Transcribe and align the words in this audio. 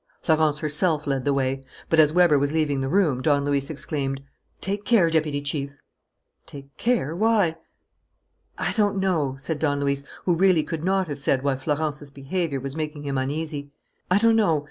Florence 0.23 0.57
herself 0.57 1.05
led 1.05 1.25
the 1.25 1.31
way. 1.33 1.63
But, 1.87 1.99
as 1.99 2.11
Weber 2.11 2.39
was 2.39 2.51
leaving 2.51 2.81
the 2.81 2.89
room, 2.89 3.21
Don 3.21 3.45
Luis 3.45 3.69
exclaimed: 3.69 4.23
"Take 4.59 4.83
care, 4.83 5.11
Deputy 5.11 5.43
Chief!" 5.43 5.73
"Take 6.47 6.75
care? 6.75 7.15
Why?" 7.15 7.57
"I 8.57 8.73
don't 8.73 8.97
know," 8.97 9.35
said 9.37 9.59
Don 9.59 9.79
Luis, 9.79 10.03
who 10.25 10.33
really 10.33 10.63
could 10.63 10.83
not 10.83 11.07
have 11.07 11.19
said 11.19 11.43
why 11.43 11.55
Florence's 11.55 12.09
behaviour 12.09 12.59
was 12.59 12.75
making 12.75 13.03
him 13.03 13.15
uneasy. 13.19 13.69
"I 14.09 14.17
don't 14.17 14.35
know. 14.35 14.59